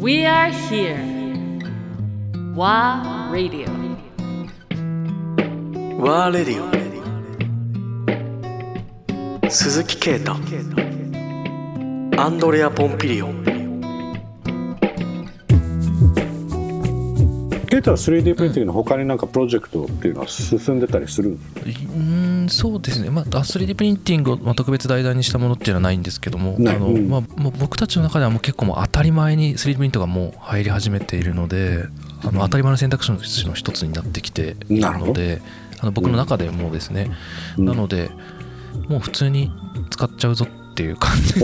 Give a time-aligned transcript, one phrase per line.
[0.00, 0.96] We are here.
[2.56, 3.68] WA Radio.
[5.98, 6.64] ワーレディ
[9.44, 10.32] オ鈴木啓太
[12.16, 13.49] アンドレア・ポンピリオン
[17.70, 27.08] ケイタは 3D プリンティングの他になんかプロジェクトっていうのは進んでたりするうーんそうですね、まあ、3D プリンティングをまあ特別題材にしたものっていうのはないんですけどもあの、うん。
[27.08, 31.84] まあ、もう僕たちの中ではもう結構もう当たり前に 3D プリントがもう入り始めているので
[32.24, 33.12] あの当たり前の選択肢
[33.46, 35.40] の一つになってきているので
[35.78, 37.08] あの僕の中でもですね、
[37.56, 37.64] うん。
[37.66, 38.10] なので
[38.88, 39.52] もう普通に
[39.90, 41.34] 使っちゃうぞっていう感じ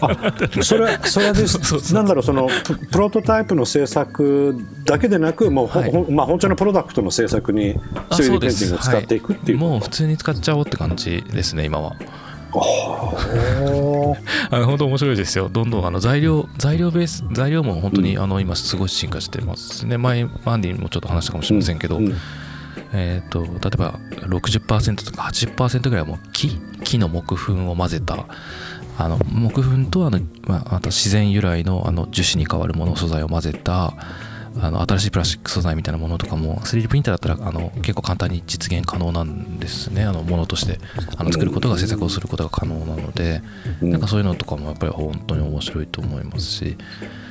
[0.00, 1.58] あそれそれです。
[1.94, 6.10] なんだろうそのププロトタイプの制作だけでなくもうほ、はい。
[6.10, 9.58] まあ、本当のプロダクトの制作にあ 3D そうでプリンティンすグを使っていくっていう。
[9.58, 9.68] はい。
[9.68, 11.94] もう普通に使っちゃおうって感じですね今は。
[14.50, 15.48] あの 本当面白いですよ。
[15.48, 19.86] どんどんあの材料材料ベース材料も本当にあの今すごい進化してます。
[19.86, 22.14] ね前マンディにもちょっと話したかもしれませんけど、うん。
[22.92, 23.94] えー、と例えば
[24.26, 28.26] 60%とか80%ぐらいはもう木木の木粉を混ぜた
[29.00, 33.94] あの木粉とあの、まあ、あと自然由来のあの樹脂に変わるもの素材を混ぜた
[34.60, 40.04] あの新しいプラスチック素材みたいなものとかも 3D プリンターだったらあの結構簡単に実現可能なんですね。
[40.04, 40.78] あのものとして
[41.16, 43.42] あの作ることが制作をすることが可能なので、
[43.80, 43.90] うん。
[43.90, 46.76] なんかそういうのとかもやっぱり本当に面白いと思いますし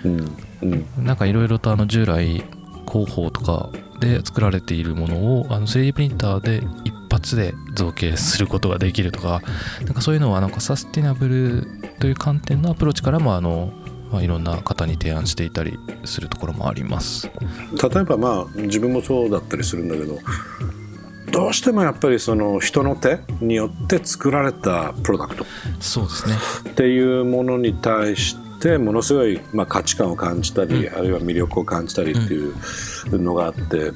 [0.06, 0.38] うん。
[0.62, 1.06] うん。
[1.06, 2.44] なんかいろいろとあの従来
[2.88, 9.42] 広報とかで作られているものをあの 3D プリンターで一発で造形することができるとか
[9.86, 11.67] なんかそういうのはなんかサスティナブル
[12.00, 13.72] という観点のアプローチからもあの、
[14.12, 17.30] まあ、いろんな方に提案していたりするところもあります。
[17.72, 20.17] 例えばまあ自分もそうだったりするんだけど
[21.31, 25.45] どうしてもやっぱりその人の手によって作られたプロダクト。
[25.80, 26.36] そうですね。
[26.72, 32.53] っていうものに対してものすごい、まあ、価値観を感じたり、あるいは魅力を感じたりっていう
[33.12, 33.91] のがあって、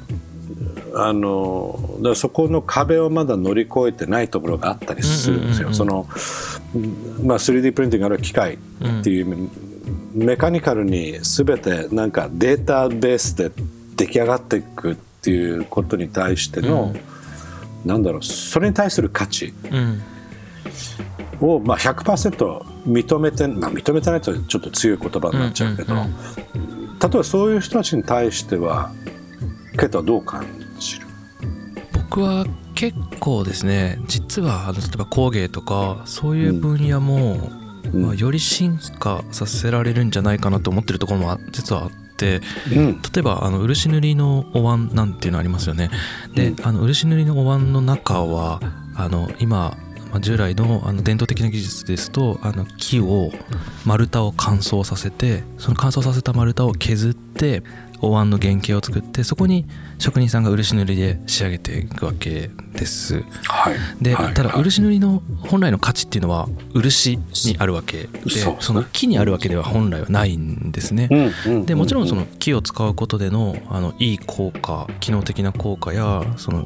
[0.96, 5.74] あのだからそこの壁をまだ乗り越えてないところがあったりするんですよ。
[5.74, 6.08] その
[7.24, 9.50] まあ、3D プリンティングあるいは機械っていう、
[10.14, 13.52] メカニカルに全てなんかデータベースで
[13.96, 16.96] 出来上がっていくっていうことに対しての、
[17.86, 20.02] なんだろうそれに対する価値うん。
[21.42, 26.10] を、まあ、100%認めて、まあ、認めてないとちょっと強い言葉になっちゃうけど、うんうん。
[27.00, 28.92] 例えばそういう人たちに対しては
[29.78, 30.46] ケはどう感
[30.80, 31.08] じる？
[31.94, 32.46] 僕は
[32.76, 37.64] 結構ですね実はあの例えば工芸とかそういう分野も、うん。
[37.94, 42.42] まあ、より進化させられるんじゃないかなと思ってるところもあ実はあって
[42.74, 43.02] うん。
[43.02, 45.90] 例えばあの漆塗りのお椀なんていうのありますよね。
[46.34, 46.66] で、うん。
[46.66, 48.62] あの漆塗りのお椀の中は
[48.96, 49.78] あの今
[50.10, 53.32] まあ従来のあの伝統的な技術ですとあの木を
[53.86, 57.64] 丸太を乾燥させてその乾燥させた丸太を削って
[58.04, 59.66] お椀の原型を作ってそこに
[59.98, 63.24] 職人さんが漆塗りで仕上げていくわけです。
[63.48, 63.76] はい。
[64.02, 64.34] で、はい。
[64.34, 68.10] ただ漆塗りの本来の価値っていうのは漆にあるわけで
[68.60, 71.08] その木にあるわけでは本来はないんですね。
[71.66, 76.66] でもちろんその木を使うことでのあのいい効果機能的な効果やその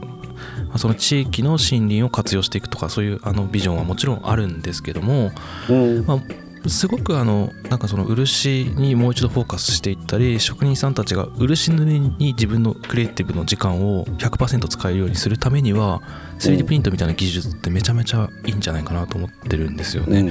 [0.69, 5.31] まあその地域の森林を活用していくとかそういうあのビジョンはもちろんあるんですけども、
[5.69, 6.05] うん。
[6.05, 6.19] まあ、
[6.67, 16.01] すごくあのなんかその漆にもう一度フォーカスしていったり職人さんたちが漆塗りに自分のクリエイティブの時間を100%使えるようにするためには
[16.39, 20.23] 3D プリントみたいな技術ってめちゃめちゃいいんじゃないかなと思ってるんですよね。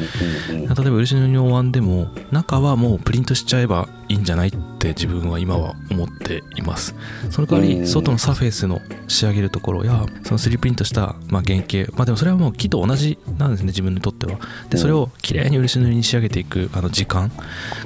[0.51, 6.95] 例えば漆塗りのお椀でも中はもうプリントしちゃえばいいんじゃないって自分は今は思っています。
[7.31, 7.81] その代わうん。
[7.81, 11.91] り外のサフェイスの仕上げるところやその 3D プリントしたまあ原型。
[11.97, 14.39] まあでもそれはもう木と同じなんですね自分にとっては。
[14.71, 17.31] でそれをきれいに漆塗りに仕上げていくあの時間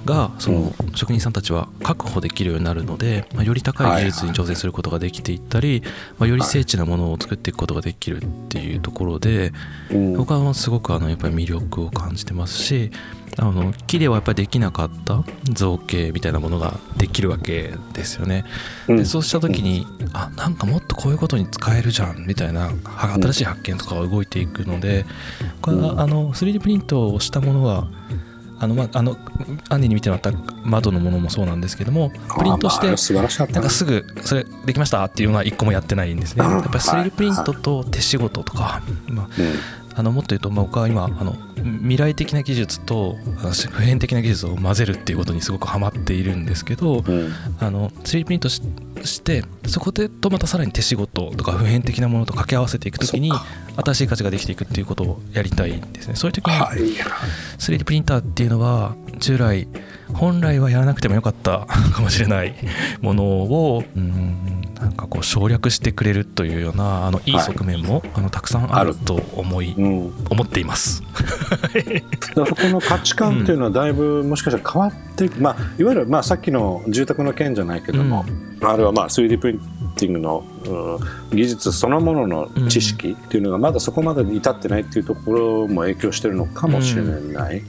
[0.05, 5.83] がその職人さんたちは確保できるようになるので、まあ、より高い技術に挑戦することができていったり、
[6.19, 9.53] まあ、より精緻なものを作っていくことができるっていうところで、
[9.91, 10.15] うん。
[10.15, 12.91] 僕はすごくあのやっぱり魅力を感じてますし
[13.38, 18.44] あの木ではやっぱりできなかった造形みたいなものができるわけですよね。
[18.88, 18.97] うん。
[18.98, 25.06] でそうした時にあなんかもっとこういうことに使えるじゃんみたいなは新しい発見とかが動いていくので
[25.62, 27.86] これはあの 3D プリントをしたものが
[28.62, 29.16] あのまああの
[29.71, 30.32] アンディに見てもらった
[30.65, 32.88] 窓のものもそうなんですけどもプリントして
[33.53, 36.44] なんかすぐそれできましたっていうのは一個もやってないんですね。
[36.44, 37.09] あやっぱりはい。
[37.09, 39.28] 3D プリントと手仕事とか、まあ、
[39.95, 41.34] あのもっと言うと、まあ、僕は今あの
[41.81, 47.21] 未来的な技術と普遍的な技術を混ぜるっていうことにすごくハマっているんですけど、うん。
[47.21, 48.63] うんあの 3D プリントし
[49.03, 53.33] してそこでとまたさらに手仕事とか普遍的なものと掛け合わせていくときに
[53.77, 56.16] 新しい価値ができていくっていうことをやりたいんですね。
[56.16, 56.78] そういう時にはい。
[57.59, 59.69] 3D プリンターっていうのは従来
[60.15, 62.54] 本来はやらなくてもよかったかもしれない
[63.01, 71.03] ものをうんなんかこう省略してくれるというようなあのいい側面も、あのたくさんあると思いうん、思っています。
[72.34, 78.24] そこの価値観っていうのはだいぶもしかしたら変わっていく、まあ、いわゆるまあさっきの住宅の件じゃないけども、
[78.62, 79.60] あるいはまあ 3D プリン
[79.97, 80.50] ティングの、うん
[81.30, 87.62] 技術そのものの知識っていうのがまだそこまで至ってないっていうところも影響してるのかもしれない。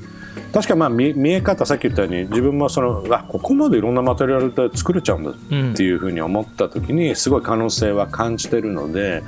[0.54, 9.24] 確かまあ見見え方さっき言ったように自分もそのあここまでいろんなマテリアルで作れちゃうんだうんっていうふうに思った時にすごい可能性は感じてるので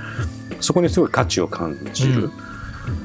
[0.60, 2.32] そこにすごい価値を感じる、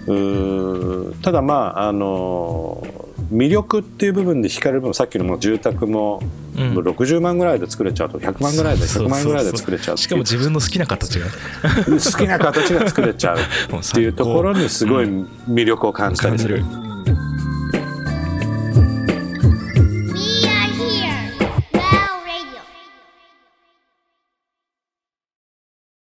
[0.06, 2.86] うーただまああの
[3.32, 6.20] 魅力っていう部分で惹かれる分さっきのもう住宅も
[6.56, 6.78] うん。
[6.78, 16.64] 60万ぐらいで作れちゃうと100万ぐらいで100万ぐらいで作れちゃうしかも自分の好きな形が好きな形が作れちゃうっていうところにすごい魅力を感じたりする。